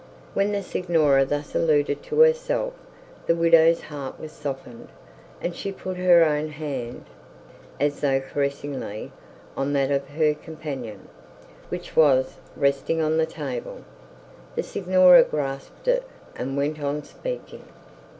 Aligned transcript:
When 0.33 0.51
the 0.51 0.63
signora 0.63 1.25
thus 1.25 1.53
alluded 1.53 2.01
to 2.01 2.21
herself, 2.21 2.73
the 3.27 3.35
widow's 3.35 3.81
heart 3.81 4.19
was 4.19 4.31
softened, 4.31 4.87
and 5.39 5.55
she 5.55 5.71
put 5.71 5.95
her 5.97 6.23
own 6.23 6.47
hand, 6.49 7.05
as 7.79 7.99
though 8.01 8.19
caressingly, 8.19 9.11
on 9.55 9.73
that 9.73 9.91
of 9.91 10.07
her 10.07 10.33
companion 10.33 11.07
which 11.69 11.95
was 11.95 12.37
resting 12.55 12.99
on 12.99 13.17
the 13.17 13.27
table. 13.27 13.83
The 14.55 14.63
signora 14.63 15.21
grasped 15.23 15.87
it 15.87 16.01
and 16.35 16.57
went 16.57 16.81
on 16.81 17.03
speaking. 17.03 17.65